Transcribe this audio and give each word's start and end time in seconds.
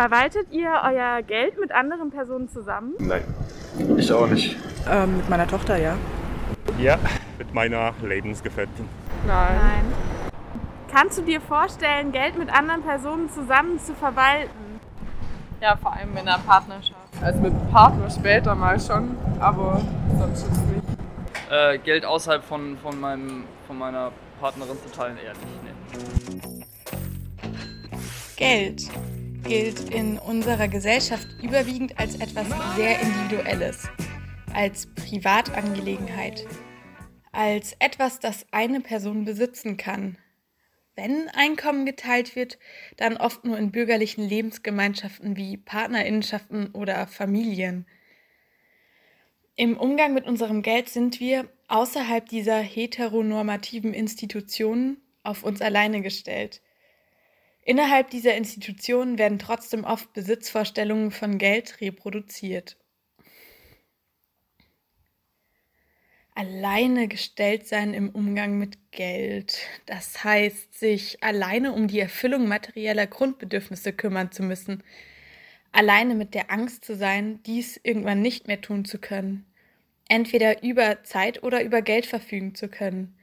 Verwaltet 0.00 0.50
ihr 0.50 0.70
euer 0.82 1.20
Geld 1.20 1.60
mit 1.60 1.72
anderen 1.72 2.10
Personen 2.10 2.48
zusammen? 2.48 2.94
Nein, 3.00 3.22
ich 3.98 4.10
auch 4.10 4.26
nicht. 4.28 4.56
Ähm, 4.90 5.18
mit 5.18 5.28
meiner 5.28 5.46
Tochter, 5.46 5.76
ja. 5.76 5.94
Ja, 6.78 6.98
mit 7.36 7.52
meiner 7.52 7.92
Lebensgefährtin. 8.02 8.88
Nein. 9.26 9.56
Nein. 9.60 9.84
Kannst 10.90 11.18
du 11.18 11.22
dir 11.22 11.42
vorstellen, 11.42 12.12
Geld 12.12 12.38
mit 12.38 12.48
anderen 12.48 12.80
Personen 12.80 13.28
zusammen 13.28 13.78
zu 13.78 13.92
verwalten? 13.92 14.80
Ja, 15.60 15.76
vor 15.76 15.92
allem 15.92 16.12
in 16.12 16.26
einer 16.26 16.38
Partnerschaft. 16.38 16.96
Also 17.20 17.38
mit 17.40 17.52
einem 17.52 17.70
Partner 17.70 18.08
später 18.08 18.54
mal 18.54 18.80
schon, 18.80 19.14
aber 19.38 19.82
sonst 20.18 20.46
jetzt 20.46 20.66
nicht. 20.68 20.82
Äh, 21.50 21.76
Geld 21.76 22.06
außerhalb 22.06 22.42
von, 22.42 22.78
von, 22.78 22.98
meinem, 22.98 23.44
von 23.66 23.76
meiner 23.76 24.12
Partnerin 24.40 24.78
zu 24.82 24.90
teilen 24.96 25.18
eher 25.18 25.34
nicht. 25.34 25.62
Nee. 26.42 26.54
Geld 28.38 28.88
gilt 29.44 29.92
in 29.92 30.18
unserer 30.18 30.68
Gesellschaft 30.68 31.26
überwiegend 31.42 31.98
als 31.98 32.16
etwas 32.16 32.46
sehr 32.76 33.00
Individuelles, 33.00 33.88
als 34.52 34.86
Privatangelegenheit, 34.94 36.46
als 37.32 37.74
etwas, 37.78 38.20
das 38.20 38.46
eine 38.50 38.80
Person 38.80 39.24
besitzen 39.24 39.76
kann. 39.76 40.18
Wenn 40.96 41.28
Einkommen 41.28 41.86
geteilt 41.86 42.36
wird, 42.36 42.58
dann 42.96 43.16
oft 43.16 43.44
nur 43.44 43.56
in 43.58 43.70
bürgerlichen 43.72 44.28
Lebensgemeinschaften 44.28 45.36
wie 45.36 45.56
Partnerinnenschaften 45.56 46.70
oder 46.72 47.06
Familien. 47.06 47.86
Im 49.56 49.76
Umgang 49.76 50.14
mit 50.14 50.26
unserem 50.26 50.62
Geld 50.62 50.88
sind 50.88 51.20
wir 51.20 51.48
außerhalb 51.68 52.28
dieser 52.28 52.58
heteronormativen 52.58 53.94
Institutionen 53.94 55.00
auf 55.22 55.42
uns 55.42 55.60
alleine 55.60 56.02
gestellt. 56.02 56.60
Innerhalb 57.62 58.10
dieser 58.10 58.34
Institutionen 58.36 59.18
werden 59.18 59.38
trotzdem 59.38 59.84
oft 59.84 60.12
Besitzvorstellungen 60.12 61.10
von 61.10 61.38
Geld 61.38 61.80
reproduziert. 61.80 62.76
Alleine 66.34 67.06
gestellt 67.06 67.66
sein 67.66 67.92
im 67.92 68.08
Umgang 68.08 68.56
mit 68.56 68.92
Geld. 68.92 69.58
Das 69.84 70.24
heißt, 70.24 70.78
sich 70.78 71.22
alleine 71.22 71.72
um 71.72 71.86
die 71.86 72.00
Erfüllung 72.00 72.48
materieller 72.48 73.06
Grundbedürfnisse 73.06 73.92
kümmern 73.92 74.32
zu 74.32 74.42
müssen. 74.42 74.82
Alleine 75.72 76.14
mit 76.14 76.34
der 76.34 76.50
Angst 76.50 76.84
zu 76.84 76.96
sein, 76.96 77.42
dies 77.44 77.78
irgendwann 77.82 78.22
nicht 78.22 78.46
mehr 78.46 78.60
tun 78.60 78.86
zu 78.86 78.98
können. 78.98 79.44
Entweder 80.08 80.62
über 80.62 81.04
Zeit 81.04 81.42
oder 81.42 81.62
über 81.62 81.82
Geld 81.82 82.06
verfügen 82.06 82.54
zu 82.54 82.68
können. 82.68 83.14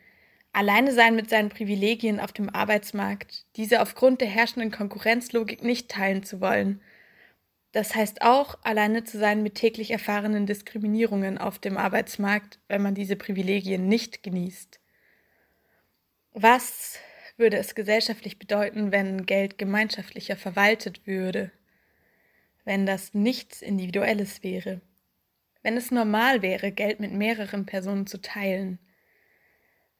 Alleine 0.53 0.91
sein 0.91 1.15
mit 1.15 1.29
seinen 1.29 1.49
Privilegien 1.49 2.19
auf 2.19 2.31
dem 2.31 2.49
Arbeitsmarkt, 2.49 3.45
diese 3.55 3.81
aufgrund 3.81 4.21
der 4.21 4.27
herrschenden 4.27 4.71
Konkurrenzlogik 4.71 5.63
nicht 5.63 5.89
teilen 5.89 6.23
zu 6.23 6.41
wollen. 6.41 6.81
Das 7.73 7.93
heißt 7.93 8.23
auch, 8.23 8.57
alleine 8.63 9.03
zu 9.03 9.19
sein 9.19 9.43
mit 9.43 9.55
täglich 9.55 9.91
erfahrenen 9.91 10.47
Diskriminierungen 10.47 11.37
auf 11.37 11.59
dem 11.59 11.77
Arbeitsmarkt, 11.77 12.59
wenn 12.67 12.81
man 12.81 12.95
diese 12.95 13.15
Privilegien 13.15 13.87
nicht 13.87 14.23
genießt. 14.23 14.79
Was 16.33 16.97
würde 17.37 17.57
es 17.57 17.75
gesellschaftlich 17.75 18.39
bedeuten, 18.39 18.91
wenn 18.91 19.25
Geld 19.25 19.57
gemeinschaftlicher 19.57 20.35
verwaltet 20.35 21.05
würde? 21.05 21.51
Wenn 22.65 22.85
das 22.85 23.13
nichts 23.13 23.61
Individuelles 23.61 24.43
wäre? 24.43 24.81
Wenn 25.61 25.77
es 25.77 25.91
normal 25.91 26.41
wäre, 26.41 26.71
Geld 26.71 26.99
mit 26.99 27.11
mehreren 27.11 27.65
Personen 27.65 28.07
zu 28.07 28.21
teilen? 28.21 28.79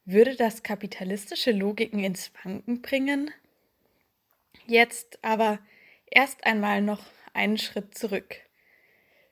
Würde 0.10 0.38
das 0.38 0.64
kapitalistische 0.64 1.52
Logiken 1.52 2.02
ins 2.02 2.32
Wanken 2.42 2.82
bringen? 2.82 3.30
Jetzt 4.66 5.20
aber 5.22 5.60
erst 6.06 6.46
einmal 6.46 6.82
noch 6.82 7.04
einen 7.34 7.58
Schritt 7.58 7.98
zurück. 7.98 8.38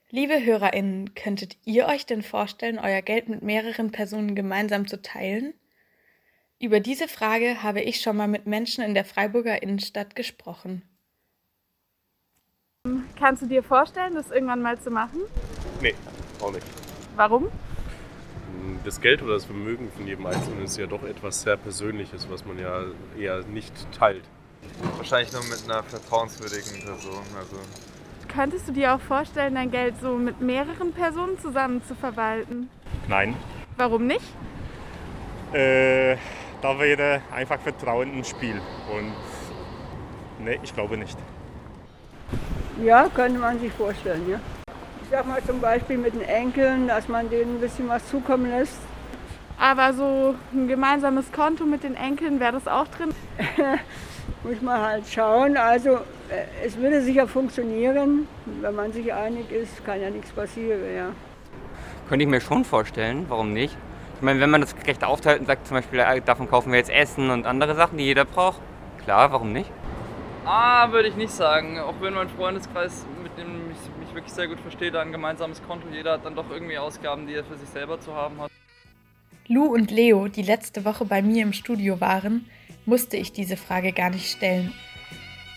Liebe 0.10 0.44
Hörerinnen, 0.44 1.16
könntet 1.16 1.56
ihr 1.64 1.86
euch 1.86 2.06
denn 2.06 2.24
vorstellen, 2.24 2.78
euer 2.78 3.02
Geld 3.02 3.30
mit 3.30 3.42
mehreren 3.42 3.94
Personen 3.94 4.36
gemeinsam 4.36 4.86
zu 4.86 5.02
teilen? 5.02 5.54
Über 6.60 6.82
diese 6.82 7.08
Frage 7.08 7.64
habe 7.64 7.80
ich 7.80 8.02
schon 8.02 8.18
mal 8.18 8.28
mit 8.28 8.46
Menschen 8.46 8.84
in 8.84 8.94
der 8.94 9.06
Freiburger 9.06 9.64
Innenstadt 9.64 10.14
gesprochen. 10.14 10.82
Kannst 13.18 13.44
du 13.44 13.48
dir 13.48 13.64
vorstellen, 13.64 14.14
das 14.14 14.30
irgendwann 14.30 14.62
mal 14.62 14.78
zu 14.78 14.92
machen? 14.92 15.22
Nee, 15.82 15.96
auch 16.42 16.52
nicht. 16.52 16.68
Warum? 17.16 17.50
Das 18.84 19.02
Geld 19.02 19.22
oder 19.22 19.34
das 19.34 19.46
Vermögen 19.46 19.92
von 19.96 20.08
jedem 20.08 20.26
Einzelnen 20.26 20.64
ist 20.64 20.78
ja 20.78 20.88
doch 20.88 21.04
etwas 21.04 21.42
sehr 21.42 21.58
Persönliches, 21.58 22.28
was 22.30 22.46
man 22.46 22.60
ja 22.60 22.84
eher 23.18 23.44
nicht 23.44 23.74
teilt. 23.92 24.24
Wahrscheinlich 24.98 25.32
nur 25.32 25.44
mit 25.44 25.64
einer 25.66 25.84
vertrauenswürdigen 25.84 26.84
Person. 26.84 27.24
Also 27.38 27.58
Könntest 28.28 28.68
du 28.68 28.74
dir 28.74 28.94
auch 28.94 29.00
vorstellen, 29.00 29.56
dein 29.56 29.72
Geld 29.72 29.96
so 30.02 30.16
mit 30.16 30.42
mehreren 30.42 30.92
Personen 30.92 31.40
zusammen 31.40 31.82
zu 31.84 31.96
verwalten? 31.96 32.70
Nein. 33.08 33.36
Warum 33.78 34.08
nicht? 34.08 34.26
Äh, 35.54 36.18
da 36.62 36.80
wäre 36.80 37.22
einfach 37.34 37.60
Vertrauen 37.60 38.14
im 38.14 38.24
Spiel. 38.24 38.60
Und 38.92 39.14
nee, 40.44 40.60
ich 40.64 40.74
glaube 40.74 40.98
nicht. 40.98 41.18
Ja, 42.84 43.08
könnte 43.14 43.40
man 43.40 43.60
sich 43.60 43.72
vorstellen, 43.72 44.30
ja. 44.30 44.40
Ich 45.06 45.12
sag 45.12 45.28
mal 45.28 45.44
zum 45.44 45.62
Beispiel 45.62 46.00
mit 46.00 46.16
den 46.16 46.24
Enkeln, 46.24 46.88
dass 46.88 47.08
man 47.08 47.30
denen 47.30 47.58
ein 47.58 47.62
bisschen 47.62 47.88
was 47.88 48.10
zukommen 48.10 48.50
lässt. 48.50 48.80
Aber 49.60 49.94
so 49.94 50.34
ein 50.52 50.68
gemeinsames 50.68 51.32
Konto 51.32 51.64
mit 51.64 51.84
den 51.84 51.96
Enkeln, 51.96 52.40
wäre 52.40 52.54
das 52.54 52.68
auch 52.68 52.88
drin? 52.88 53.10
Muss 54.44 54.62
man 54.64 54.82
halt 54.82 55.08
schauen. 55.08 55.58
Also 55.58 55.98
äh, 56.30 56.66
es 56.66 56.76
würde 56.78 57.04
sicher 57.04 57.28
funktionieren. 57.28 58.28
Wenn 58.62 58.74
man 58.74 58.92
sich 58.94 59.14
einig 59.14 59.52
ist, 59.52 59.86
kann 59.86 60.02
ja 60.02 60.10
nichts 60.10 60.32
passieren. 60.32 60.80
Ja. 60.96 61.10
Könnte 62.10 62.24
ich 62.24 62.30
mir 62.30 62.42
schon 62.42 62.66
vorstellen, 62.66 63.28
warum 63.30 63.54
nicht? 63.54 63.78
Ich 64.16 64.24
meine, 64.24 64.40
wenn 64.40 64.50
man 64.50 64.62
das 64.62 64.76
gerecht 64.76 65.04
aufteilt 65.04 65.40
und 65.40 65.46
sagt 65.46 65.68
zum 65.68 65.78
Beispiel, 65.78 66.00
äh, 66.00 66.20
davon 66.22 66.50
kaufen 66.50 66.72
wir 66.72 66.80
jetzt 66.80 66.90
Essen 66.90 67.30
und 67.30 67.46
andere 67.46 67.76
Sachen, 67.76 68.00
die 68.00 68.06
jeder 68.06 68.26
braucht, 68.26 68.60
klar, 69.04 69.32
warum 69.32 69.54
nicht? 69.54 69.70
Ah, 70.48 70.92
würde 70.92 71.10
ich 71.10 71.16
nicht 71.16 71.32
sagen. 71.32 71.80
Auch 71.80 71.96
wenn 72.02 72.14
mein 72.14 72.30
Freundeskreis, 72.30 73.04
mit 73.24 73.36
dem 73.36 73.72
ich 73.72 74.14
wirklich 74.14 74.32
sehr 74.32 74.48
gut 74.48 74.60
verstehe, 74.60 74.92
da 74.92 75.02
ein 75.02 75.12
gemeinsames 75.12 75.62
Konto. 75.64 75.88
Jeder 75.92 76.14
hat 76.14 76.26
dann 76.26 76.36
doch 76.36 76.52
irgendwie 76.52 76.78
Ausgaben, 76.78 77.26
die 77.26 77.34
er 77.34 77.44
für 77.44 77.58
sich 77.58 77.68
selber 77.68 78.00
zu 78.00 78.14
haben 78.14 78.40
hat. 78.40 78.52
Lou 79.48 79.66
und 79.66 79.90
Leo, 79.90 80.28
die 80.28 80.44
letzte 80.44 80.86
Woche 80.86 81.06
bei 81.06 81.24
mir 81.24 81.42
im 81.42 81.54
Studio 81.54 82.00
waren, 82.00 82.46
musste 82.86 83.18
ich 83.18 83.32
diese 83.32 83.58
Frage 83.58 83.92
gar 83.92 84.12
nicht 84.12 84.30
stellen. 84.30 84.72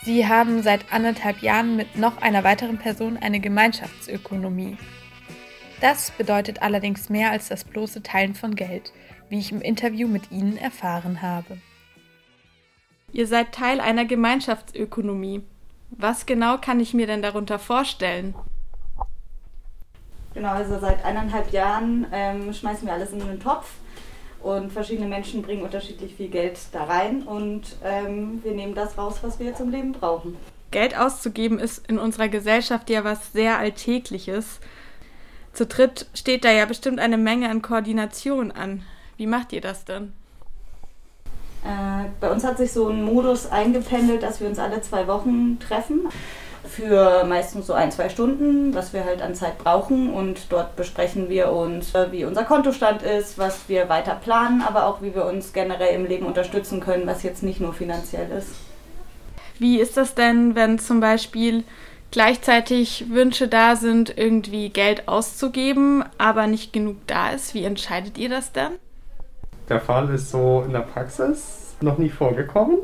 Sie 0.04 0.26
haben 0.26 0.62
seit 0.62 0.90
anderthalb 0.90 1.42
Jahren 1.42 1.76
mit 1.76 1.96
noch 1.96 2.22
einer 2.22 2.42
weiteren 2.42 2.78
Person 2.78 3.18
eine 3.18 3.40
Gemeinschaftsökonomie. 3.40 4.78
Das 5.82 6.12
bedeutet 6.12 6.62
allerdings 6.62 7.10
mehr 7.10 7.30
als 7.30 7.48
das 7.48 7.64
bloße 7.64 8.02
Teilen 8.02 8.34
von 8.34 8.54
Geld, 8.54 8.92
wie 9.28 9.38
ich 9.38 9.52
im 9.52 9.60
Interview 9.60 10.08
mit 10.08 10.30
ihnen 10.30 10.56
erfahren 10.56 11.20
habe. 11.20 11.58
Ihr 13.12 13.26
seid 13.26 13.52
Teil 13.52 13.80
einer 13.80 14.04
Gemeinschaftsökonomie. 14.04 15.42
Was 15.90 16.26
genau 16.26 16.58
kann 16.58 16.80
ich 16.80 16.92
mir 16.92 17.06
denn 17.06 17.22
darunter 17.22 17.58
vorstellen? 17.58 18.34
Genau, 20.34 20.50
also 20.50 20.78
seit 20.78 21.04
eineinhalb 21.04 21.52
Jahren 21.52 22.06
ähm, 22.12 22.52
schmeißen 22.52 22.86
wir 22.86 22.92
alles 22.92 23.12
in 23.12 23.22
einen 23.22 23.40
Topf 23.40 23.72
und 24.40 24.70
verschiedene 24.72 25.08
Menschen 25.08 25.42
bringen 25.42 25.62
unterschiedlich 25.62 26.14
viel 26.14 26.28
Geld 26.28 26.58
da 26.72 26.84
rein 26.84 27.22
und 27.22 27.76
ähm, 27.82 28.40
wir 28.44 28.52
nehmen 28.52 28.74
das 28.74 28.96
raus, 28.98 29.18
was 29.22 29.40
wir 29.40 29.54
zum 29.54 29.70
Leben 29.70 29.92
brauchen. 29.92 30.36
Geld 30.70 30.96
auszugeben 30.96 31.58
ist 31.58 31.88
in 31.88 31.98
unserer 31.98 32.28
Gesellschaft 32.28 32.90
ja 32.90 33.02
was 33.02 33.32
sehr 33.32 33.58
Alltägliches. 33.58 34.60
Zu 35.54 35.66
dritt 35.66 36.06
steht 36.14 36.44
da 36.44 36.52
ja 36.52 36.66
bestimmt 36.66 37.00
eine 37.00 37.16
Menge 37.16 37.48
an 37.48 37.62
Koordination 37.62 38.52
an. 38.52 38.82
Wie 39.16 39.26
macht 39.26 39.52
ihr 39.52 39.62
das 39.62 39.86
denn? 39.86 40.12
Äh, 41.64 42.08
bei 42.20 42.30
uns 42.30 42.44
hat 42.44 42.58
sich 42.58 42.72
so 42.72 42.88
ein 42.88 43.02
Modus 43.02 43.50
eingependelt, 43.50 44.22
dass 44.22 44.40
wir 44.40 44.48
uns 44.48 44.58
alle 44.58 44.80
zwei 44.80 45.06
Wochen 45.06 45.58
treffen. 45.60 46.08
Für 46.64 47.24
meistens 47.24 47.66
so 47.66 47.72
ein, 47.72 47.90
zwei 47.90 48.08
Stunden, 48.08 48.74
was 48.74 48.92
wir 48.92 49.04
halt 49.04 49.22
an 49.22 49.34
Zeit 49.34 49.58
brauchen. 49.58 50.12
Und 50.12 50.50
dort 50.50 50.76
besprechen 50.76 51.28
wir 51.28 51.50
uns, 51.52 51.94
äh, 51.94 52.12
wie 52.12 52.24
unser 52.24 52.44
Kontostand 52.44 53.02
ist, 53.02 53.38
was 53.38 53.68
wir 53.68 53.88
weiter 53.88 54.14
planen, 54.14 54.62
aber 54.62 54.86
auch 54.86 55.02
wie 55.02 55.14
wir 55.14 55.24
uns 55.24 55.52
generell 55.52 55.94
im 55.94 56.06
Leben 56.06 56.26
unterstützen 56.26 56.80
können, 56.80 57.06
was 57.06 57.22
jetzt 57.22 57.42
nicht 57.42 57.60
nur 57.60 57.72
finanziell 57.72 58.30
ist. 58.30 58.50
Wie 59.58 59.80
ist 59.80 59.96
das 59.96 60.14
denn, 60.14 60.54
wenn 60.54 60.78
zum 60.78 61.00
Beispiel 61.00 61.64
gleichzeitig 62.10 63.06
Wünsche 63.10 63.48
da 63.48 63.74
sind, 63.76 64.16
irgendwie 64.16 64.68
Geld 64.68 65.08
auszugeben, 65.08 66.04
aber 66.16 66.46
nicht 66.46 66.72
genug 66.72 66.96
da 67.06 67.30
ist? 67.30 67.54
Wie 67.54 67.64
entscheidet 67.64 68.18
ihr 68.18 68.28
das 68.28 68.52
dann? 68.52 68.72
Der 69.68 69.80
Fall 69.80 70.08
ist 70.14 70.30
so 70.30 70.62
in 70.66 70.72
der 70.72 70.80
Praxis 70.80 71.74
noch 71.80 71.98
nie 71.98 72.08
vorgekommen. 72.08 72.78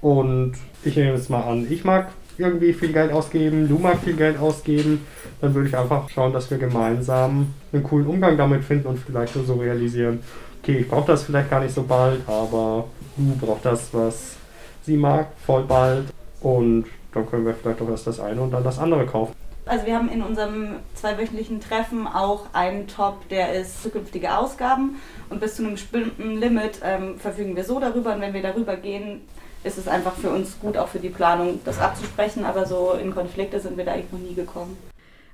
Und 0.00 0.54
ich 0.84 0.96
nehme 0.96 1.12
es 1.12 1.28
mal 1.28 1.42
an, 1.42 1.66
ich 1.70 1.84
mag 1.84 2.08
irgendwie 2.38 2.72
viel 2.72 2.92
Geld 2.92 3.12
ausgeben, 3.12 3.68
du 3.68 3.78
magst 3.78 4.04
viel 4.04 4.16
Geld 4.16 4.38
ausgeben, 4.38 5.06
dann 5.42 5.54
würde 5.54 5.68
ich 5.68 5.76
einfach 5.76 6.08
schauen, 6.08 6.32
dass 6.32 6.50
wir 6.50 6.56
gemeinsam 6.56 7.52
einen 7.70 7.82
coolen 7.82 8.06
Umgang 8.06 8.38
damit 8.38 8.64
finden 8.64 8.88
und 8.88 8.98
vielleicht 8.98 9.34
so 9.34 9.54
realisieren, 9.54 10.20
okay, 10.62 10.78
ich 10.78 10.88
brauche 10.88 11.06
das 11.06 11.24
vielleicht 11.24 11.50
gar 11.50 11.60
nicht 11.60 11.74
so 11.74 11.82
bald, 11.82 12.20
aber 12.26 12.86
du 13.16 13.36
brauchst 13.46 13.66
das, 13.66 13.92
was 13.92 14.36
sie 14.82 14.96
mag, 14.96 15.28
voll 15.44 15.64
bald. 15.64 16.06
Und 16.40 16.86
dann 17.12 17.28
können 17.28 17.44
wir 17.44 17.54
vielleicht 17.54 17.82
auch 17.82 17.90
erst 17.90 18.06
das 18.06 18.20
eine 18.20 18.40
und 18.40 18.50
dann 18.52 18.64
das 18.64 18.78
andere 18.78 19.04
kaufen. 19.04 19.34
Also 19.66 19.86
wir 19.86 19.94
haben 19.94 20.08
in 20.08 20.22
unserem 20.22 20.76
zweiwöchentlichen 20.94 21.60
Treffen 21.60 22.06
auch 22.06 22.46
einen 22.52 22.88
Top, 22.88 23.28
der 23.28 23.52
ist 23.54 23.82
zukünftige 23.82 24.36
Ausgaben 24.36 25.00
und 25.28 25.40
bis 25.40 25.56
zu 25.56 25.62
einem 25.62 25.72
bestimmten 25.72 26.38
Limit 26.38 26.80
ähm, 26.82 27.18
verfügen 27.18 27.54
wir 27.54 27.64
so 27.64 27.78
darüber 27.78 28.14
und 28.14 28.20
wenn 28.20 28.34
wir 28.34 28.42
darüber 28.42 28.76
gehen, 28.76 29.20
ist 29.62 29.76
es 29.78 29.86
einfach 29.86 30.14
für 30.14 30.30
uns 30.30 30.58
gut, 30.60 30.76
auch 30.76 30.88
für 30.88 30.98
die 30.98 31.10
Planung, 31.10 31.60
das 31.64 31.78
abzusprechen, 31.78 32.44
aber 32.44 32.66
so 32.66 32.92
in 32.92 33.14
Konflikte 33.14 33.60
sind 33.60 33.76
wir 33.76 33.84
da 33.84 33.92
eigentlich 33.92 34.12
noch 34.12 34.18
nie 34.18 34.34
gekommen. 34.34 34.76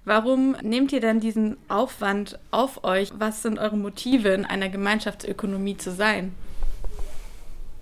Warum 0.05 0.57
nehmt 0.63 0.93
ihr 0.93 1.01
denn 1.01 1.19
diesen 1.19 1.57
Aufwand 1.69 2.39
auf 2.51 2.85
euch? 2.85 3.11
Was 3.19 3.43
sind 3.43 3.59
eure 3.59 3.77
Motive, 3.77 4.29
in 4.29 4.45
einer 4.45 4.69
Gemeinschaftsökonomie 4.69 5.77
zu 5.77 5.91
sein? 5.93 6.33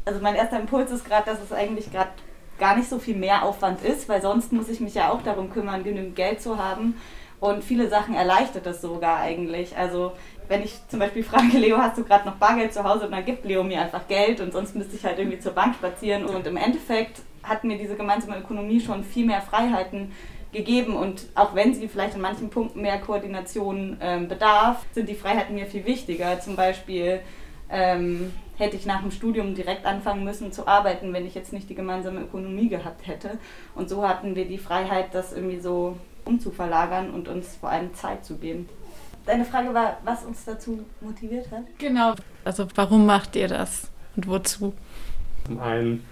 Also 0.06 0.20
mein 0.20 0.34
erster 0.34 0.60
Impuls 0.60 0.90
ist 0.90 1.04
gerade, 1.04 1.26
dass 1.26 1.42
es 1.42 1.52
eigentlich 1.52 1.90
gerade 1.90 2.10
gar 2.58 2.76
nicht 2.76 2.88
so 2.88 2.98
viel 2.98 3.16
mehr 3.16 3.42
Aufwand 3.42 3.82
ist, 3.82 4.08
weil 4.08 4.22
sonst 4.22 4.52
muss 4.52 4.68
ich 4.68 4.80
mich 4.80 4.94
ja 4.94 5.10
auch 5.10 5.22
darum 5.22 5.50
kümmern, 5.50 5.84
genügend 5.84 6.16
Geld 6.16 6.40
zu 6.40 6.58
haben. 6.58 6.96
Und 7.40 7.62
viele 7.62 7.88
Sachen 7.88 8.14
erleichtert 8.14 8.64
das 8.64 8.80
sogar 8.80 9.18
eigentlich. 9.18 9.76
Also 9.76 10.12
wenn 10.48 10.62
ich 10.62 10.78
zum 10.88 11.00
Beispiel 11.00 11.24
frage, 11.24 11.58
Leo, 11.58 11.78
hast 11.78 11.98
du 11.98 12.04
gerade 12.04 12.26
noch 12.26 12.36
Bargeld 12.36 12.72
zu 12.72 12.84
Hause? 12.84 13.06
Und 13.06 13.12
dann 13.12 13.24
gibt 13.24 13.44
Leo 13.44 13.62
mir 13.62 13.80
einfach 13.80 14.06
Geld 14.08 14.40
und 14.40 14.52
sonst 14.52 14.74
müsste 14.74 14.96
ich 14.96 15.04
halt 15.04 15.18
irgendwie 15.18 15.40
zur 15.40 15.52
Bank 15.52 15.74
spazieren. 15.74 16.24
Und 16.24 16.46
im 16.46 16.56
Endeffekt 16.56 17.20
hat 17.42 17.64
mir 17.64 17.76
diese 17.76 17.96
gemeinsame 17.96 18.38
Ökonomie 18.38 18.80
schon 18.80 19.04
viel 19.04 19.26
mehr 19.26 19.42
Freiheiten 19.42 20.12
gegeben 20.52 20.96
und 20.96 21.26
auch 21.34 21.54
wenn 21.54 21.74
sie 21.74 21.88
vielleicht 21.88 22.14
in 22.14 22.20
manchen 22.20 22.48
Punkten 22.48 22.80
mehr 22.80 22.98
Koordination 22.98 23.98
ähm, 24.00 24.28
bedarf, 24.28 24.86
sind 24.92 25.08
die 25.08 25.14
Freiheiten 25.14 25.54
mir 25.54 25.66
viel 25.66 25.84
wichtiger. 25.84 26.40
Zum 26.40 26.56
Beispiel 26.56 27.20
ähm, 27.68 28.32
hätte 28.56 28.76
ich 28.76 28.86
nach 28.86 29.00
dem 29.00 29.10
Studium 29.10 29.54
direkt 29.54 29.84
anfangen 29.84 30.24
müssen 30.24 30.52
zu 30.52 30.66
arbeiten, 30.66 31.12
wenn 31.12 31.26
ich 31.26 31.34
jetzt 31.34 31.52
nicht 31.52 31.68
die 31.68 31.74
gemeinsame 31.74 32.20
Ökonomie 32.20 32.68
gehabt 32.68 33.06
hätte. 33.06 33.38
Und 33.74 33.88
so 33.88 34.06
hatten 34.06 34.36
wir 34.36 34.46
die 34.46 34.58
Freiheit, 34.58 35.14
das 35.14 35.32
irgendwie 35.32 35.60
so 35.60 35.96
umzuverlagern 36.24 37.10
und 37.10 37.28
uns 37.28 37.56
vor 37.56 37.70
allem 37.70 37.94
Zeit 37.94 38.24
zu 38.24 38.36
geben. 38.36 38.68
Deine 39.26 39.44
Frage 39.44 39.72
war, 39.72 39.98
was 40.04 40.24
uns 40.24 40.44
dazu 40.44 40.84
motiviert 41.00 41.50
hat? 41.50 41.62
Genau. 41.78 42.14
Also 42.44 42.66
warum 42.74 43.06
macht 43.06 43.36
ihr 43.36 43.48
das 43.48 43.90
und 44.16 44.28
wozu? 44.28 44.74
Zum 45.46 45.60
einen, 45.60 46.04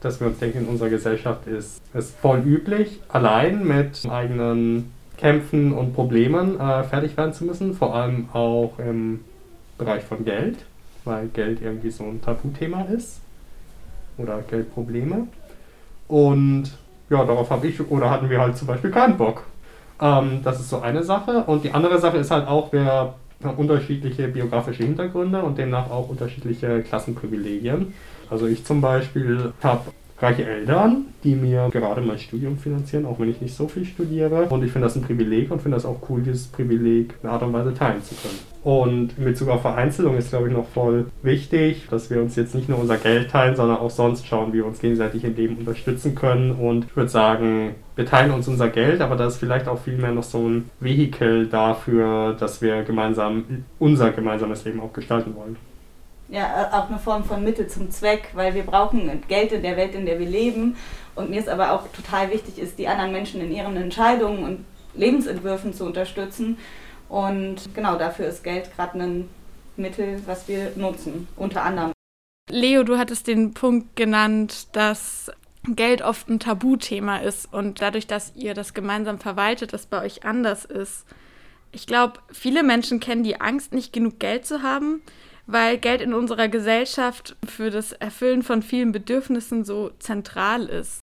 dass 0.00 0.20
wir 0.20 0.26
uns 0.26 0.38
denken, 0.38 0.58
in 0.58 0.66
unserer 0.66 0.90
Gesellschaft 0.90 1.46
ist 1.46 1.80
es 1.94 2.10
voll 2.10 2.40
üblich, 2.40 3.00
allein 3.08 3.66
mit 3.66 4.04
eigenen 4.08 4.92
Kämpfen 5.16 5.72
und 5.72 5.94
Problemen 5.94 6.58
äh, 6.58 6.82
fertig 6.84 7.16
werden 7.16 7.32
zu 7.32 7.44
müssen, 7.44 7.74
vor 7.74 7.94
allem 7.94 8.28
auch 8.32 8.78
im 8.78 9.20
Bereich 9.78 10.04
von 10.04 10.24
Geld, 10.24 10.58
weil 11.04 11.28
Geld 11.28 11.60
irgendwie 11.62 11.90
so 11.90 12.04
ein 12.04 12.20
Tabuthema 12.22 12.82
ist 12.82 13.20
oder 14.16 14.42
Geldprobleme. 14.48 15.26
Und 16.08 16.70
ja, 17.10 17.24
darauf 17.24 17.50
habe 17.50 17.66
ich 17.66 17.80
oder 17.90 18.10
hatten 18.10 18.30
wir 18.30 18.40
halt 18.40 18.56
zum 18.56 18.68
Beispiel 18.68 18.90
keinen 18.90 19.16
Bock. 19.16 19.44
Ähm, 20.00 20.40
das 20.42 20.60
ist 20.60 20.70
so 20.70 20.80
eine 20.80 21.02
Sache. 21.02 21.44
Und 21.44 21.64
die 21.64 21.72
andere 21.72 21.98
Sache 21.98 22.18
ist 22.18 22.30
halt 22.30 22.46
auch, 22.46 22.72
wir 22.72 22.84
haben 22.84 23.14
unterschiedliche 23.56 24.28
biografische 24.28 24.84
Hintergründe 24.84 25.42
und 25.42 25.58
demnach 25.58 25.90
auch 25.90 26.08
unterschiedliche 26.08 26.82
Klassenprivilegien. 26.82 27.94
Also 28.30 28.46
ich 28.46 28.64
zum 28.64 28.80
Beispiel 28.80 29.52
habe 29.62 29.92
reiche 30.18 30.44
Eltern, 30.44 31.06
die 31.24 31.34
mir 31.34 31.68
gerade 31.70 32.00
mein 32.00 32.18
Studium 32.18 32.56
finanzieren, 32.56 33.04
auch 33.04 33.18
wenn 33.18 33.30
ich 33.30 33.40
nicht 33.40 33.54
so 33.54 33.68
viel 33.68 33.84
studiere. 33.84 34.44
Und 34.44 34.62
ich 34.64 34.70
finde 34.70 34.86
das 34.86 34.96
ein 34.96 35.02
Privileg 35.02 35.50
und 35.50 35.60
finde 35.60 35.76
das 35.76 35.84
auch 35.84 35.98
cool, 36.08 36.22
dieses 36.22 36.46
Privileg 36.46 37.14
in 37.22 37.28
Art 37.28 37.42
und 37.42 37.52
Weise 37.52 37.74
teilen 37.74 38.02
zu 38.02 38.14
können. 38.14 38.38
Und 38.62 39.18
in 39.18 39.24
Bezug 39.24 39.48
auf 39.48 39.60
Vereinzelung 39.60 40.16
ist, 40.16 40.30
glaube 40.30 40.48
ich, 40.48 40.54
noch 40.54 40.66
voll 40.68 41.06
wichtig, 41.22 41.86
dass 41.90 42.08
wir 42.08 42.22
uns 42.22 42.34
jetzt 42.36 42.54
nicht 42.54 42.68
nur 42.68 42.78
unser 42.78 42.96
Geld 42.96 43.30
teilen, 43.30 43.56
sondern 43.56 43.76
auch 43.76 43.90
sonst 43.90 44.26
schauen, 44.26 44.52
wie 44.52 44.58
wir 44.58 44.66
uns 44.66 44.78
gegenseitig 44.78 45.24
im 45.24 45.36
Leben 45.36 45.56
unterstützen 45.56 46.14
können. 46.14 46.52
Und 46.52 46.86
ich 46.86 46.96
würde 46.96 47.10
sagen, 47.10 47.74
wir 47.94 48.06
teilen 48.06 48.30
uns 48.30 48.48
unser 48.48 48.68
Geld, 48.68 49.02
aber 49.02 49.16
da 49.16 49.26
ist 49.26 49.36
vielleicht 49.36 49.68
auch 49.68 49.78
vielmehr 49.78 50.12
noch 50.12 50.22
so 50.22 50.48
ein 50.48 50.70
Vehikel 50.80 51.46
dafür, 51.46 52.34
dass 52.40 52.62
wir 52.62 52.84
gemeinsam 52.84 53.44
unser 53.78 54.12
gemeinsames 54.12 54.64
Leben 54.64 54.80
auch 54.80 54.94
gestalten 54.94 55.34
wollen 55.36 55.56
ja, 56.28 56.70
auch 56.72 56.88
eine 56.88 56.98
Form 56.98 57.24
von 57.24 57.44
Mittel 57.44 57.66
zum 57.68 57.90
Zweck, 57.90 58.30
weil 58.32 58.54
wir 58.54 58.62
brauchen 58.62 59.22
Geld 59.28 59.52
in 59.52 59.62
der 59.62 59.76
Welt, 59.76 59.94
in 59.94 60.06
der 60.06 60.18
wir 60.18 60.26
leben. 60.26 60.76
Und 61.14 61.30
mir 61.30 61.38
ist 61.38 61.48
aber 61.48 61.72
auch 61.72 61.88
total 61.92 62.30
wichtig, 62.32 62.58
ist, 62.58 62.78
die 62.78 62.88
anderen 62.88 63.12
Menschen 63.12 63.40
in 63.40 63.52
ihren 63.52 63.76
Entscheidungen 63.76 64.42
und 64.42 64.64
Lebensentwürfen 64.94 65.74
zu 65.74 65.84
unterstützen. 65.84 66.58
Und 67.08 67.74
genau 67.74 67.96
dafür 67.96 68.26
ist 68.26 68.42
Geld 68.42 68.74
gerade 68.74 68.98
ein 68.98 69.28
Mittel, 69.76 70.22
was 70.26 70.48
wir 70.48 70.72
nutzen, 70.76 71.28
unter 71.36 71.62
anderem. 71.62 71.92
Leo, 72.50 72.82
du 72.82 72.98
hattest 72.98 73.26
den 73.26 73.54
Punkt 73.54 73.96
genannt, 73.96 74.68
dass 74.72 75.30
Geld 75.66 76.02
oft 76.02 76.28
ein 76.28 76.40
Tabuthema 76.40 77.18
ist 77.18 77.52
und 77.52 77.80
dadurch, 77.80 78.06
dass 78.06 78.32
ihr 78.34 78.54
das 78.54 78.74
gemeinsam 78.74 79.18
verwaltet, 79.18 79.72
das 79.72 79.86
bei 79.86 80.02
euch 80.02 80.24
anders 80.24 80.64
ist. 80.64 81.06
Ich 81.72 81.86
glaube, 81.86 82.20
viele 82.30 82.62
Menschen 82.62 83.00
kennen 83.00 83.24
die 83.24 83.40
Angst, 83.40 83.72
nicht 83.72 83.92
genug 83.92 84.18
Geld 84.20 84.46
zu 84.46 84.62
haben 84.62 85.02
weil 85.46 85.78
Geld 85.78 86.00
in 86.00 86.14
unserer 86.14 86.48
Gesellschaft 86.48 87.36
für 87.46 87.70
das 87.70 87.92
Erfüllen 87.92 88.42
von 88.42 88.62
vielen 88.62 88.92
Bedürfnissen 88.92 89.64
so 89.64 89.90
zentral 89.98 90.66
ist. 90.66 91.00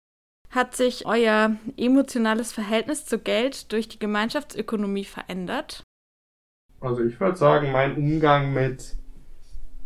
Hat 0.51 0.77
sich 0.77 1.07
euer 1.07 1.57
emotionales 1.77 2.53
Verhältnis 2.53 3.05
zu 3.05 3.19
Geld 3.19 3.73
durch 3.73 3.89
die 3.89 3.99
Gemeinschaftsökonomie 3.99 5.05
verändert? 5.05 5.83
Also 6.81 7.05
ich 7.05 7.19
würde 7.19 7.37
sagen, 7.37 7.73
mein 7.73 7.97
Umgang 7.97 8.53
mit 8.53 8.97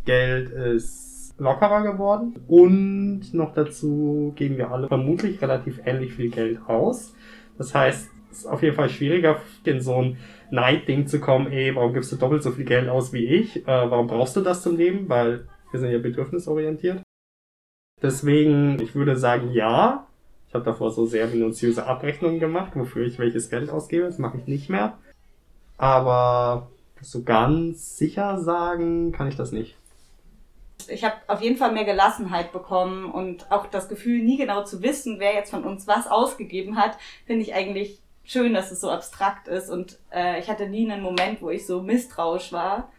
Geld 0.05 0.51
ist 0.51 1.35
lockerer 1.39 1.83
geworden 1.83 2.45
und 2.47 3.33
noch 3.33 3.55
dazu 3.55 4.33
geben 4.37 4.59
wir 4.59 4.71
alle 4.71 4.89
vermutlich 4.89 5.41
relativ 5.41 5.81
ähnlich 5.85 6.15
viel 6.15 6.31
Geld 6.31 6.61
aus. 6.67 7.15
Das 7.57 7.75
heißt, 7.75 8.11
ist 8.31 8.47
auf 8.47 8.63
jeden 8.63 8.77
Fall 8.77 8.89
schwieriger, 8.89 9.41
in 9.65 9.81
so 9.81 10.01
ein 10.01 10.19
Neidding 10.51 11.07
zu 11.07 11.21
kommen, 11.21 11.51
ey, 11.53 11.75
warum 11.75 11.93
gibst 11.95 12.13
du 12.13 12.17
doppelt 12.17 12.43
so 12.43 12.51
viel 12.51 12.65
Geld 12.65 12.89
aus 12.89 13.13
wie 13.13 13.27
ich? 13.27 13.67
Äh, 13.67 13.91
warum 13.91 14.07
brauchst 14.07 14.37
du 14.37 14.41
das 14.41 14.63
zum 14.63 14.77
Leben? 14.77 15.09
Weil 15.09 15.47
wir 15.71 15.81
sind 15.81 15.91
ja 15.91 15.99
bedürfnisorientiert. 15.99 17.03
Deswegen, 18.03 18.81
ich 18.81 18.95
würde 18.95 19.17
sagen, 19.17 19.51
ja. 19.53 20.07
Ich 20.49 20.55
habe 20.55 20.65
davor 20.65 20.91
so 20.91 21.07
sehr 21.07 21.29
minutiöse 21.29 21.87
Abrechnungen 21.87 22.41
gemacht, 22.41 22.73
wofür 22.75 23.07
ich 23.07 23.21
welches 23.21 23.51
Geld 23.51 23.71
ausgebe. 23.71 24.07
Das 24.07 24.19
mache 24.19 24.39
ich 24.39 24.47
nicht 24.47 24.69
mehr. 24.69 24.99
Aber 25.79 26.71
so 27.01 27.23
ganz 27.23 27.97
sicher 27.97 28.39
sagen 28.39 29.13
kann 29.13 29.29
ich 29.29 29.37
das 29.37 29.53
nicht. 29.53 29.77
Ich 30.89 31.05
habe 31.05 31.15
auf 31.29 31.41
jeden 31.41 31.57
Fall 31.57 31.73
mehr 31.73 31.85
Gelassenheit 31.85 32.53
bekommen 32.53 33.11
und 33.11 33.51
auch 33.53 33.67
das 33.67 33.89
Gefühl, 33.89 34.23
nie 34.23 34.39
genau 34.39 34.65
zu 34.65 34.83
wissen, 34.83 35.21
wer 35.21 35.35
jetzt 35.35 35.51
von 35.51 35.65
uns 35.65 35.87
was 35.87 36.09
ausgegeben 36.09 36.77
hat, 36.77 36.97
finde 37.27 37.43
ich 37.43 37.55
eigentlich 37.55 38.01
schön, 38.31 38.55
dass 38.55 38.71
es 38.71 38.81
so 38.81 38.91
abstrakt 38.91 39.49
ist. 39.49 39.71
Und 39.71 39.99
äh, 40.13 40.39
ich 40.39 40.49
hatte 40.49 40.69
nie 40.69 40.91
einen 40.91 41.03
Moment, 41.03 41.43
wo 41.43 41.51
ich 41.51 41.67
so 41.67 41.83
misstrauisch 41.83 42.53
war 42.53 42.93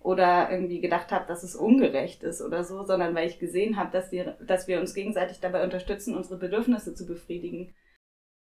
oder 0.00 0.50
irgendwie 0.50 0.80
gedacht 0.80 1.10
habe, 1.10 1.26
dass 1.26 1.42
es 1.42 1.56
ungerecht 1.56 2.22
ist 2.22 2.42
oder 2.42 2.64
so, 2.64 2.84
sondern 2.84 3.14
weil 3.14 3.28
ich 3.28 3.38
gesehen 3.38 3.78
habe, 3.78 3.90
dass 3.90 4.12
wir, 4.12 4.36
dass 4.46 4.68
wir 4.68 4.80
uns 4.80 4.92
gegenseitig 4.92 5.40
dabei 5.40 5.64
unterstützen, 5.64 6.14
unsere 6.14 6.38
Bedürfnisse 6.38 6.94
zu 6.94 7.06
befriedigen. 7.06 7.74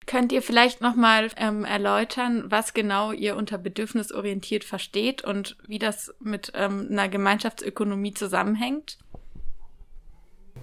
Könnt 0.06 0.34
ihr 0.34 0.42
vielleicht 0.42 0.82
nochmal 0.82 1.30
ähm, 1.38 1.64
erläutern, 1.64 2.44
was 2.48 2.74
genau 2.74 3.14
ihr 3.14 3.38
unter 3.38 3.58
bedürfnisorientiert 3.58 4.66
versteht 4.66 5.24
und 5.24 5.56
wie 5.66 5.80
das 5.80 6.14
mit 6.20 6.52
ähm, 6.56 6.90
einer 6.92 7.08
Gemeinschaftsökonomie 7.08 8.14
zusammenhängt? 8.14 8.98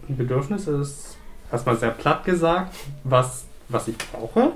Ein 0.06 0.18
Bedürfnis 0.18 0.66
ist 0.66 1.16
erstmal 1.50 1.78
sehr 1.78 1.92
platt 1.92 2.24
gesagt, 2.24 2.76
was, 3.02 3.46
was 3.70 3.88
ich 3.88 3.96
brauche. 3.96 4.52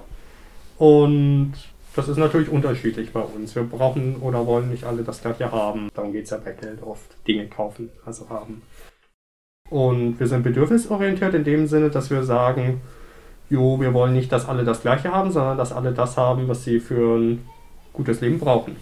Und 0.78 1.54
das 1.94 2.08
ist 2.08 2.16
natürlich 2.16 2.48
unterschiedlich 2.48 3.12
bei 3.12 3.20
uns. 3.20 3.54
Wir 3.54 3.62
brauchen 3.62 4.16
oder 4.16 4.46
wollen 4.46 4.70
nicht 4.70 4.84
alle 4.84 5.02
das 5.02 5.22
gleiche 5.22 5.52
haben. 5.52 5.88
Darum 5.94 6.12
geht 6.12 6.24
es 6.24 6.30
ja 6.30 6.38
bei 6.38 6.52
Geld 6.52 6.82
oft. 6.82 7.16
Dinge 7.26 7.46
kaufen, 7.46 7.90
also 8.04 8.28
haben. 8.28 8.62
Und 9.70 10.18
wir 10.18 10.26
sind 10.26 10.42
bedürfnisorientiert 10.42 11.34
in 11.34 11.44
dem 11.44 11.66
Sinne, 11.66 11.90
dass 11.90 12.10
wir 12.10 12.22
sagen, 12.24 12.80
jo, 13.48 13.80
wir 13.80 13.94
wollen 13.94 14.12
nicht, 14.12 14.32
dass 14.32 14.48
alle 14.48 14.64
das 14.64 14.82
gleiche 14.82 15.12
haben, 15.12 15.30
sondern 15.30 15.56
dass 15.56 15.72
alle 15.72 15.92
das 15.92 16.16
haben, 16.16 16.48
was 16.48 16.64
sie 16.64 16.80
für 16.80 17.16
ein 17.16 17.46
gutes 17.92 18.20
Leben 18.20 18.38
brauchen. 18.38 18.76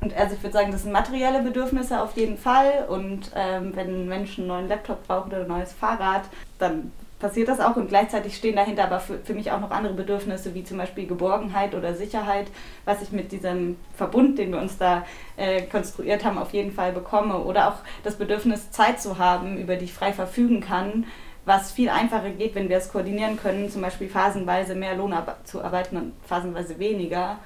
Und 0.00 0.14
also 0.14 0.34
ich 0.34 0.42
würde 0.42 0.52
sagen, 0.52 0.70
das 0.70 0.82
sind 0.82 0.92
materielle 0.92 1.42
Bedürfnisse 1.42 2.02
auf 2.02 2.14
jeden 2.16 2.36
Fall. 2.36 2.84
Und 2.88 3.32
ähm, 3.34 3.72
wenn 3.74 3.88
ein 3.88 4.08
Mensch 4.08 4.38
einen 4.38 4.48
neuen 4.48 4.68
Laptop 4.68 5.06
braucht 5.06 5.28
oder 5.28 5.40
ein 5.40 5.48
neues 5.48 5.72
Fahrrad, 5.72 6.24
dann 6.58 6.92
passiert 7.24 7.48
das 7.48 7.58
auch 7.58 7.76
und 7.76 7.88
gleichzeitig 7.88 8.36
stehen 8.36 8.54
dahinter 8.54 8.84
aber 8.84 9.00
für, 9.00 9.18
für 9.18 9.32
mich 9.32 9.50
auch 9.50 9.58
noch 9.58 9.70
andere 9.70 9.94
Bedürfnisse, 9.94 10.54
wie 10.54 10.62
zum 10.62 10.76
Beispiel 10.76 11.06
Geborgenheit 11.06 11.74
oder 11.74 11.94
Sicherheit, 11.94 12.48
was 12.84 13.00
ich 13.00 13.12
mit 13.12 13.32
diesem 13.32 13.78
Verbund, 13.96 14.38
den 14.38 14.52
wir 14.52 14.60
uns 14.60 14.76
da 14.76 15.06
äh, 15.38 15.62
konstruiert 15.62 16.22
haben, 16.22 16.36
auf 16.36 16.52
jeden 16.52 16.70
Fall 16.70 16.92
bekomme. 16.92 17.38
Oder 17.38 17.68
auch 17.68 17.76
das 18.02 18.16
Bedürfnis, 18.16 18.70
Zeit 18.72 19.00
zu 19.00 19.16
haben, 19.16 19.56
über 19.56 19.76
die 19.76 19.86
ich 19.86 19.94
frei 19.94 20.12
verfügen 20.12 20.60
kann, 20.60 21.06
was 21.46 21.72
viel 21.72 21.88
einfacher 21.88 22.28
geht, 22.28 22.54
wenn 22.54 22.68
wir 22.68 22.76
es 22.76 22.92
koordinieren 22.92 23.38
können, 23.38 23.70
zum 23.70 23.80
Beispiel 23.80 24.10
phasenweise 24.10 24.74
mehr 24.74 24.94
Lohn 24.94 25.14
zu 25.44 25.64
arbeiten 25.64 25.96
und 25.96 26.12
phasenweise 26.26 26.78
weniger. 26.78 27.38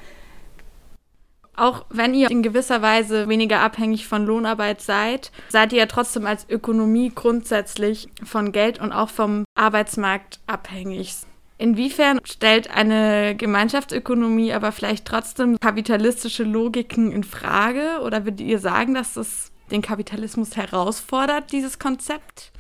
Auch 1.59 1.85
wenn 1.91 2.15
ihr 2.15 2.31
in 2.31 2.43
gewisser 2.43 2.83
Weise 2.83 3.29
weniger 3.29 3.61
abhängig 3.61 4.07
von 4.07 4.25
Lohnarbeit 4.25 4.81
seid, 4.81 5.33
seid 5.49 5.73
ihr 5.73 5.81
ja 5.81 5.87
trotzdem 5.87 6.25
als 6.25 6.49
Ökonomie 6.49 7.11
grundsätzlich 7.13 8.09
von 8.25 8.53
Geld 8.53 8.79
und 8.79 8.93
auch 8.93 9.09
vom 9.09 9.45
Arbeitsmarkt 9.57 10.39
abhängig. 10.47 11.17
Inwiefern 11.59 12.21
stellt 12.23 12.71
eine 12.71 13.35
Gemeinschaftsökonomie 13.35 14.53
aber 14.53 14.71
vielleicht 14.71 15.05
trotzdem 15.05 15.59
kapitalistische 15.59 16.45
Logiken 16.45 17.11
in 17.11 17.25
Frage? 17.25 18.01
Oder 18.05 18.25
würdet 18.25 18.41
ihr 18.41 18.61
sagen, 18.61 18.95
dass 18.95 19.15
das 19.15 19.51
den 19.73 19.83
Kapitalismus 19.83 20.57
herausfordert, 20.57 21.51
dieses 21.51 21.81
Konzept? 21.81 22.53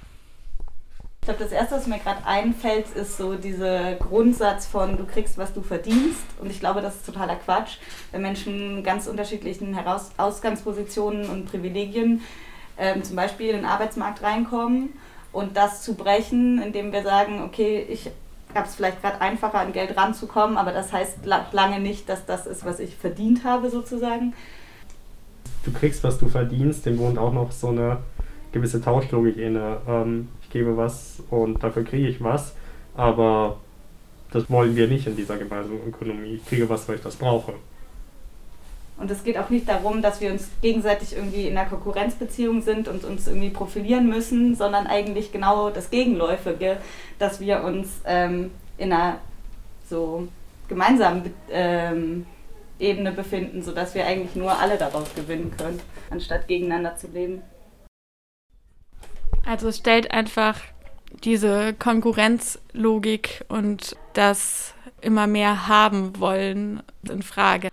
Ich 1.28 1.36
glaube, 1.36 1.44
das 1.44 1.52
Erste, 1.52 1.74
was 1.76 1.86
mir 1.86 1.98
gerade 1.98 2.24
einfällt, 2.24 2.86
ist 2.96 3.18
so 3.18 3.34
dieser 3.34 3.96
Grundsatz 3.96 4.66
von, 4.66 4.96
du 4.96 5.04
kriegst, 5.04 5.36
was 5.36 5.52
du 5.52 5.60
verdienst. 5.60 6.24
Und 6.40 6.50
ich 6.50 6.58
glaube, 6.58 6.80
das 6.80 6.94
ist 6.94 7.04
totaler 7.04 7.36
Quatsch, 7.36 7.76
wenn 8.12 8.22
Menschen 8.22 8.82
ganz 8.82 9.06
unterschiedlichen 9.06 9.74
Heraus 9.74 10.10
Ausgangspositionen 10.16 11.28
und 11.28 11.44
Privilegien 11.44 12.22
ähm, 12.78 13.04
zum 13.04 13.14
Beispiel 13.16 13.50
in 13.50 13.56
den 13.56 13.64
Arbeitsmarkt 13.66 14.22
reinkommen 14.22 14.94
und 15.30 15.54
das 15.54 15.82
zu 15.82 15.96
brechen, 15.96 16.62
indem 16.62 16.92
wir 16.92 17.02
sagen, 17.02 17.42
okay, 17.42 17.86
ich 17.90 18.10
habe 18.54 18.66
es 18.66 18.76
vielleicht 18.76 19.02
gerade 19.02 19.20
einfacher, 19.20 19.58
an 19.58 19.74
Geld 19.74 19.98
ranzukommen, 19.98 20.56
aber 20.56 20.72
das 20.72 20.94
heißt 20.94 21.26
lange 21.52 21.78
nicht, 21.78 22.08
dass 22.08 22.24
das 22.24 22.46
ist, 22.46 22.64
was 22.64 22.80
ich 22.80 22.96
verdient 22.96 23.44
habe 23.44 23.68
sozusagen. 23.68 24.32
Du 25.62 25.72
kriegst, 25.72 26.02
was 26.02 26.16
du 26.16 26.26
verdienst, 26.26 26.86
dem 26.86 26.96
wohnt 26.96 27.18
auch 27.18 27.34
noch 27.34 27.52
so 27.52 27.68
eine 27.68 27.98
gewisse 28.50 28.80
Tauschlogik 28.80 29.36
inne. 29.36 29.76
Ähm, 29.86 30.28
ich 30.48 30.52
gebe 30.52 30.76
was 30.76 31.22
und 31.28 31.62
dafür 31.62 31.84
kriege 31.84 32.08
ich 32.08 32.24
was, 32.24 32.54
aber 32.96 33.58
das 34.32 34.48
wollen 34.50 34.74
wir 34.76 34.88
nicht 34.88 35.06
in 35.06 35.14
dieser 35.14 35.36
gemeinsamen 35.36 35.86
Ökonomie. 35.86 36.36
Ich 36.36 36.46
kriege 36.46 36.68
was, 36.68 36.88
weil 36.88 36.96
ich 36.96 37.02
das 37.02 37.16
brauche. 37.16 37.52
Und 38.96 39.10
es 39.10 39.22
geht 39.22 39.38
auch 39.38 39.48
nicht 39.50 39.68
darum, 39.68 40.02
dass 40.02 40.20
wir 40.20 40.32
uns 40.32 40.48
gegenseitig 40.60 41.14
irgendwie 41.14 41.46
in 41.46 41.56
einer 41.56 41.68
Konkurrenzbeziehung 41.68 42.62
sind 42.62 42.88
und 42.88 43.04
uns 43.04 43.28
irgendwie 43.28 43.50
profilieren 43.50 44.08
müssen, 44.08 44.56
sondern 44.56 44.86
eigentlich 44.86 45.30
genau 45.32 45.70
das 45.70 45.90
Gegenläufige, 45.90 46.78
dass 47.18 47.40
wir 47.40 47.62
uns 47.62 48.00
ähm, 48.06 48.50
in 48.76 48.92
einer 48.92 49.18
so 49.88 50.26
gemeinsamen 50.68 51.32
ähm, 51.50 52.26
Ebene 52.80 53.12
befinden, 53.12 53.62
sodass 53.62 53.94
wir 53.94 54.06
eigentlich 54.06 54.34
nur 54.34 54.58
alle 54.58 54.78
daraus 54.78 55.14
gewinnen 55.14 55.52
können, 55.56 55.80
anstatt 56.10 56.48
gegeneinander 56.48 56.96
zu 56.96 57.06
leben. 57.08 57.42
Also 59.48 59.68
es 59.68 59.78
stellt 59.78 60.10
einfach 60.10 60.60
diese 61.24 61.72
Konkurrenzlogik 61.72 63.46
und 63.48 63.96
das 64.12 64.74
immer 65.00 65.26
mehr 65.26 65.66
haben 65.66 66.20
wollen 66.20 66.82
in 67.08 67.22
Frage. 67.22 67.70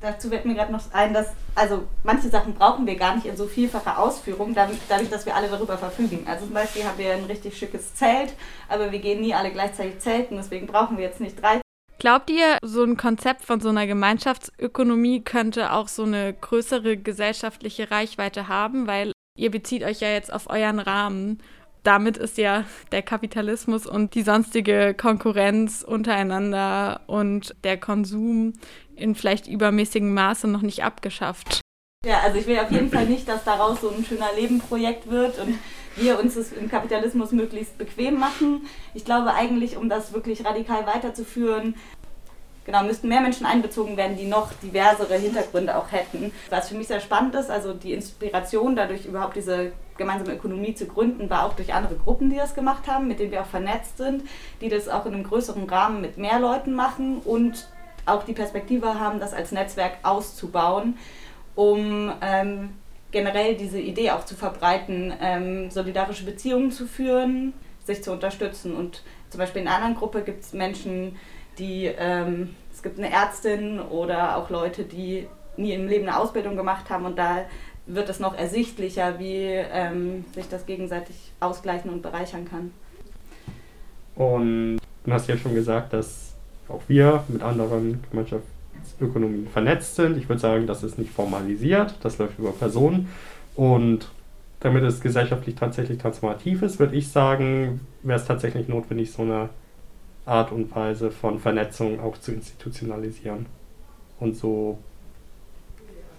Dazu 0.00 0.30
wird 0.30 0.46
mir 0.46 0.54
gerade 0.54 0.72
noch 0.72 0.80
ein, 0.94 1.12
dass 1.12 1.26
also 1.54 1.86
manche 2.04 2.30
Sachen 2.30 2.54
brauchen 2.54 2.86
wir 2.86 2.96
gar 2.96 3.16
nicht 3.16 3.26
in 3.26 3.36
so 3.36 3.46
vielfacher 3.46 3.98
Ausführung, 3.98 4.54
dadurch, 4.54 5.10
dass 5.10 5.26
wir 5.26 5.36
alle 5.36 5.48
darüber 5.48 5.76
verfügen. 5.76 6.26
Also 6.26 6.46
zum 6.46 6.54
Beispiel 6.54 6.84
haben 6.84 6.96
wir 6.96 7.12
ein 7.12 7.24
richtig 7.24 7.58
schickes 7.58 7.94
Zelt, 7.94 8.32
aber 8.70 8.92
wir 8.92 9.00
gehen 9.00 9.20
nie 9.20 9.34
alle 9.34 9.50
gleichzeitig 9.50 9.98
zelten, 9.98 10.36
deswegen 10.36 10.66
brauchen 10.66 10.96
wir 10.96 11.04
jetzt 11.04 11.20
nicht 11.20 11.42
drei. 11.42 11.60
Glaubt 11.98 12.30
ihr, 12.30 12.56
so 12.62 12.82
ein 12.82 12.96
Konzept 12.96 13.44
von 13.44 13.60
so 13.60 13.68
einer 13.68 13.86
Gemeinschaftsökonomie 13.86 15.20
könnte 15.20 15.72
auch 15.72 15.88
so 15.88 16.04
eine 16.04 16.32
größere 16.32 16.96
gesellschaftliche 16.96 17.90
Reichweite 17.90 18.48
haben? 18.48 18.86
Weil 18.86 19.12
ihr 19.36 19.50
bezieht 19.50 19.84
euch 19.84 20.00
ja 20.00 20.08
jetzt 20.08 20.32
auf 20.32 20.50
euren 20.50 20.78
Rahmen. 20.78 21.38
Damit 21.82 22.16
ist 22.16 22.36
ja 22.36 22.64
der 22.90 23.02
Kapitalismus 23.02 23.86
und 23.86 24.14
die 24.14 24.22
sonstige 24.22 24.92
Konkurrenz 24.94 25.84
untereinander 25.86 27.02
und 27.06 27.54
der 27.62 27.78
Konsum 27.78 28.54
in 28.96 29.14
vielleicht 29.14 29.46
übermäßigem 29.46 30.12
Maße 30.12 30.48
noch 30.48 30.62
nicht 30.62 30.82
abgeschafft. 30.82 31.60
Ja, 32.04 32.20
also 32.20 32.38
ich 32.38 32.46
will 32.46 32.58
auf 32.58 32.70
jeden 32.70 32.90
Fall 32.90 33.06
nicht, 33.06 33.28
dass 33.28 33.44
daraus 33.44 33.80
so 33.80 33.90
ein 33.90 34.04
schöner 34.04 34.28
Lebenprojekt 34.36 35.10
wird 35.10 35.38
und 35.38 35.58
wir 35.96 36.18
uns 36.18 36.36
es 36.36 36.52
im 36.52 36.68
Kapitalismus 36.68 37.32
möglichst 37.32 37.78
bequem 37.78 38.18
machen. 38.18 38.66
Ich 38.94 39.04
glaube 39.04 39.34
eigentlich, 39.34 39.76
um 39.76 39.88
das 39.88 40.12
wirklich 40.12 40.44
radikal 40.44 40.86
weiterzuführen, 40.86 41.74
genau, 42.66 42.82
müssten 42.82 43.08
mehr 43.08 43.20
Menschen 43.20 43.46
einbezogen 43.46 43.96
werden, 43.96 44.16
die 44.16 44.26
noch 44.26 44.52
diversere 44.62 45.14
Hintergründe 45.14 45.76
auch 45.76 45.90
hätten. 45.92 46.32
Was 46.50 46.68
für 46.68 46.74
mich 46.74 46.88
sehr 46.88 47.00
spannend 47.00 47.34
ist, 47.36 47.50
also 47.50 47.72
die 47.72 47.94
Inspiration 47.94 48.76
dadurch 48.76 49.06
überhaupt 49.06 49.36
diese 49.36 49.72
gemeinsame 49.96 50.34
Ökonomie 50.34 50.74
zu 50.74 50.86
gründen, 50.86 51.30
war 51.30 51.46
auch 51.46 51.54
durch 51.54 51.72
andere 51.72 51.94
Gruppen, 51.94 52.28
die 52.28 52.36
das 52.36 52.54
gemacht 52.54 52.86
haben, 52.88 53.08
mit 53.08 53.20
denen 53.20 53.30
wir 53.30 53.40
auch 53.40 53.46
vernetzt 53.46 53.96
sind, 53.96 54.24
die 54.60 54.68
das 54.68 54.88
auch 54.88 55.06
in 55.06 55.14
einem 55.14 55.24
größeren 55.24 55.64
Rahmen 55.64 56.02
mit 56.02 56.18
mehr 56.18 56.38
Leuten 56.38 56.74
machen 56.74 57.20
und 57.24 57.68
auch 58.04 58.24
die 58.24 58.34
Perspektive 58.34 59.00
haben, 59.00 59.20
das 59.20 59.32
als 59.32 59.52
Netzwerk 59.52 59.98
auszubauen, 60.02 60.98
um 61.54 62.12
ähm, 62.20 62.70
generell 63.10 63.54
diese 63.54 63.80
Idee 63.80 64.10
auch 64.10 64.24
zu 64.24 64.34
verbreiten, 64.34 65.14
ähm, 65.20 65.70
solidarische 65.70 66.24
Beziehungen 66.24 66.70
zu 66.70 66.86
führen, 66.86 67.54
sich 67.84 68.02
zu 68.02 68.12
unterstützen. 68.12 68.76
Und 68.76 69.02
zum 69.30 69.38
Beispiel 69.38 69.62
in 69.62 69.68
einer 69.68 69.76
anderen 69.76 69.96
Gruppe 69.96 70.22
gibt 70.22 70.42
es 70.42 70.52
Menschen, 70.52 71.16
die, 71.58 71.86
ähm, 71.86 72.54
es 72.72 72.82
gibt 72.82 72.98
eine 72.98 73.10
Ärztin 73.10 73.80
oder 73.80 74.36
auch 74.36 74.50
Leute, 74.50 74.84
die 74.84 75.26
nie 75.56 75.72
im 75.72 75.88
Leben 75.88 76.08
eine 76.08 76.18
Ausbildung 76.18 76.56
gemacht 76.56 76.90
haben 76.90 77.04
und 77.04 77.18
da 77.18 77.44
wird 77.86 78.08
es 78.08 78.20
noch 78.20 78.36
ersichtlicher, 78.36 79.18
wie 79.18 79.44
ähm, 79.44 80.24
sich 80.34 80.48
das 80.48 80.66
gegenseitig 80.66 81.16
ausgleichen 81.40 81.90
und 81.90 82.02
bereichern 82.02 82.44
kann. 82.44 82.72
Und 84.16 84.78
du 85.04 85.12
hast 85.12 85.28
ja 85.28 85.36
schon 85.36 85.54
gesagt, 85.54 85.92
dass 85.92 86.34
auch 86.68 86.82
wir 86.88 87.22
mit 87.28 87.42
anderen 87.42 88.02
Gemeinschaftsökonomien 88.10 89.46
vernetzt 89.48 89.94
sind. 89.94 90.16
Ich 90.16 90.28
würde 90.28 90.40
sagen, 90.40 90.66
das 90.66 90.82
ist 90.82 90.98
nicht 90.98 91.12
formalisiert, 91.12 91.94
das 92.02 92.18
läuft 92.18 92.38
über 92.38 92.52
Personen. 92.52 93.08
Und 93.54 94.10
damit 94.60 94.82
es 94.82 95.00
gesellschaftlich 95.00 95.54
tatsächlich 95.54 95.98
transformativ 95.98 96.62
ist, 96.62 96.78
würde 96.78 96.96
ich 96.96 97.08
sagen, 97.08 97.80
wäre 98.02 98.18
es 98.18 98.26
tatsächlich 98.26 98.68
notwendig, 98.68 99.12
so 99.12 99.22
eine 99.22 99.50
Art 100.26 100.52
und 100.52 100.74
Weise 100.74 101.10
von 101.10 101.38
Vernetzung 101.38 102.00
auch 102.00 102.18
zu 102.18 102.32
institutionalisieren 102.32 103.46
und 104.20 104.36
so 104.36 104.78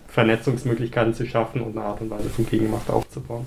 Vernetzungsmöglichkeiten 0.07 1.13
zu 1.13 1.25
schaffen 1.25 1.61
und 1.61 1.77
eine 1.77 1.85
Art 1.85 2.01
und 2.01 2.09
Weise 2.09 2.29
von 2.29 2.45
Gegenmacht 2.45 2.89
aufzubauen. 2.89 3.45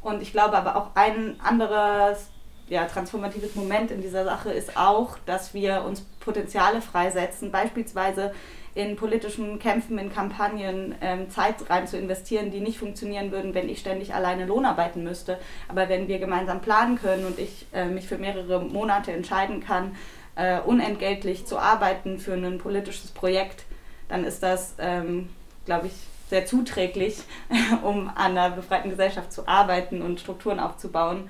Und 0.00 0.22
ich 0.22 0.32
glaube 0.32 0.56
aber 0.56 0.76
auch 0.76 0.90
ein 0.94 1.40
anderes 1.40 2.31
ja, 2.72 2.86
transformatives 2.86 3.54
Moment 3.54 3.90
in 3.90 4.00
dieser 4.00 4.24
Sache 4.24 4.50
ist 4.50 4.78
auch, 4.78 5.18
dass 5.26 5.52
wir 5.52 5.84
uns 5.84 6.00
Potenziale 6.20 6.80
freisetzen, 6.80 7.52
beispielsweise 7.52 8.32
in 8.74 8.96
politischen 8.96 9.58
Kämpfen, 9.58 9.98
in 9.98 10.10
Kampagnen 10.10 10.94
ähm, 11.02 11.28
Zeit 11.28 11.68
rein 11.68 11.86
zu 11.86 11.98
investieren, 11.98 12.50
die 12.50 12.60
nicht 12.60 12.78
funktionieren 12.78 13.30
würden, 13.30 13.52
wenn 13.52 13.68
ich 13.68 13.80
ständig 13.80 14.14
alleine 14.14 14.46
Lohn 14.46 14.64
arbeiten 14.64 15.04
müsste. 15.04 15.38
Aber 15.68 15.90
wenn 15.90 16.08
wir 16.08 16.18
gemeinsam 16.18 16.62
planen 16.62 16.98
können 16.98 17.26
und 17.26 17.38
ich 17.38 17.66
äh, 17.74 17.84
mich 17.84 18.08
für 18.08 18.16
mehrere 18.16 18.64
Monate 18.64 19.12
entscheiden 19.12 19.62
kann, 19.62 19.94
äh, 20.36 20.58
unentgeltlich 20.60 21.44
zu 21.44 21.58
arbeiten 21.58 22.18
für 22.18 22.32
ein 22.32 22.56
politisches 22.56 23.10
Projekt, 23.10 23.64
dann 24.08 24.24
ist 24.24 24.42
das, 24.42 24.76
ähm, 24.78 25.28
glaube 25.66 25.88
ich, 25.88 25.92
sehr 26.30 26.46
zuträglich, 26.46 27.18
um 27.82 28.08
an 28.08 28.38
einer 28.38 28.48
befreiten 28.48 28.88
Gesellschaft 28.88 29.30
zu 29.30 29.46
arbeiten 29.46 30.00
und 30.00 30.20
Strukturen 30.20 30.58
aufzubauen. 30.58 31.28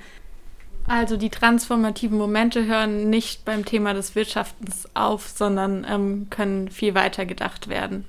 Also 0.86 1.16
die 1.16 1.30
transformativen 1.30 2.18
Momente 2.18 2.66
hören 2.66 3.08
nicht 3.08 3.44
beim 3.44 3.64
Thema 3.64 3.94
des 3.94 4.14
Wirtschaftens 4.14 4.88
auf, 4.94 5.28
sondern 5.28 5.86
ähm, 5.88 6.26
können 6.30 6.68
viel 6.68 6.94
weiter 6.94 7.24
gedacht 7.24 7.68
werden. 7.68 8.04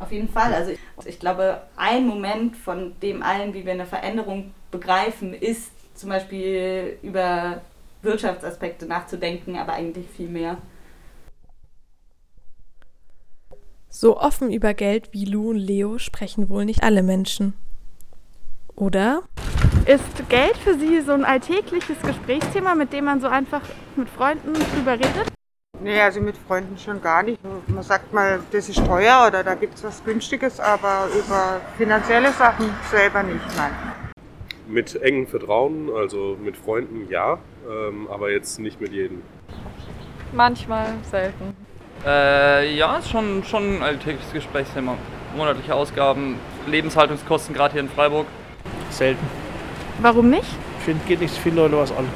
Auf 0.00 0.12
jeden 0.12 0.28
Fall. 0.28 0.52
Also 0.54 0.72
ich, 0.72 0.78
ich, 1.06 1.18
glaube, 1.18 1.62
ein 1.76 2.06
Moment 2.06 2.56
von 2.56 2.92
dem 3.02 3.22
allen, 3.22 3.54
wie 3.54 3.64
wir 3.64 3.72
eine 3.72 3.86
Veränderung 3.86 4.52
begreifen, 4.70 5.34
ist 5.34 5.70
zum 5.94 6.10
Beispiel 6.10 6.98
über 7.02 7.60
Wirtschaftsaspekte 8.02 8.86
nachzudenken, 8.86 9.56
aber 9.56 9.72
eigentlich 9.72 10.06
viel 10.08 10.28
mehr. 10.28 10.58
So 13.88 14.20
offen 14.20 14.52
über 14.52 14.74
Geld 14.74 15.12
wie 15.12 15.24
Lou 15.24 15.50
und 15.50 15.56
Leo 15.56 15.98
sprechen 15.98 16.48
wohl 16.48 16.64
nicht 16.64 16.82
alle 16.84 17.02
Menschen. 17.02 17.54
Oder? 18.76 19.22
Ist 19.88 20.28
Geld 20.28 20.54
für 20.58 20.74
Sie 20.74 21.00
so 21.00 21.12
ein 21.12 21.24
alltägliches 21.24 21.96
Gesprächsthema, 22.02 22.74
mit 22.74 22.92
dem 22.92 23.06
man 23.06 23.22
so 23.22 23.26
einfach 23.26 23.62
mit 23.96 24.06
Freunden 24.10 24.52
drüber 24.52 24.92
redet? 24.92 25.32
Nee, 25.80 25.98
also 25.98 26.20
mit 26.20 26.36
Freunden 26.36 26.76
schon 26.76 27.00
gar 27.00 27.22
nicht. 27.22 27.40
Man 27.66 27.82
sagt 27.82 28.12
mal, 28.12 28.40
das 28.52 28.68
ist 28.68 28.86
teuer 28.86 29.24
oder 29.26 29.42
da 29.42 29.54
gibt 29.54 29.76
es 29.76 29.84
was 29.84 30.04
Günstiges, 30.04 30.60
aber 30.60 31.08
über 31.18 31.62
finanzielle 31.78 32.32
Sachen 32.32 32.68
selber 32.90 33.22
nicht, 33.22 33.40
nein. 33.56 33.70
Mit 34.66 34.94
engem 35.00 35.26
Vertrauen, 35.26 35.88
also 35.96 36.36
mit 36.38 36.58
Freunden 36.58 37.08
ja, 37.08 37.38
ähm, 37.66 38.08
aber 38.10 38.30
jetzt 38.30 38.58
nicht 38.58 38.82
mit 38.82 38.92
jedem. 38.92 39.22
Manchmal, 40.32 40.88
selten. 41.10 41.56
Äh, 42.04 42.76
ja, 42.76 42.98
ist 42.98 43.08
schon, 43.08 43.42
schon 43.42 43.76
ein 43.76 43.82
alltägliches 43.82 44.34
Gesprächsthema. 44.34 44.98
Monatliche 45.34 45.74
Ausgaben, 45.74 46.38
Lebenshaltungskosten, 46.66 47.54
gerade 47.54 47.72
hier 47.72 47.80
in 47.80 47.88
Freiburg. 47.88 48.26
Selten. 48.90 49.47
Warum 50.00 50.30
nicht? 50.30 50.46
Ich 50.78 50.84
finde, 50.84 51.04
geht 51.06 51.20
nicht 51.20 51.34
so 51.34 51.40
viele 51.40 51.56
Leute 51.56 51.76
was 51.76 51.90
an. 51.90 52.06